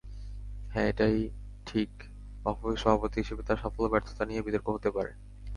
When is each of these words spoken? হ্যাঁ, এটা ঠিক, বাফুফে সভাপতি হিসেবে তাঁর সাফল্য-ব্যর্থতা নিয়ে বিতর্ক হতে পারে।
হ্যাঁ, 0.71 0.87
এটা 0.89 1.05
ঠিক, 1.65 1.91
বাফুফে 2.43 2.77
সভাপতি 2.77 3.17
হিসেবে 3.19 3.41
তাঁর 3.43 3.57
সাফল্য-ব্যর্থতা 3.57 4.23
নিয়ে 4.25 4.45
বিতর্ক 4.45 4.67
হতে 4.69 4.89
পারে। 4.91 5.11